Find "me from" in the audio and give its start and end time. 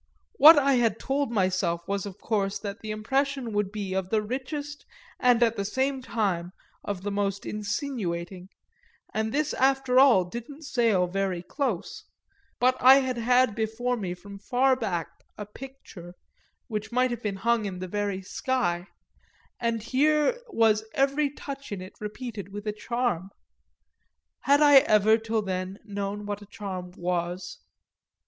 13.95-14.39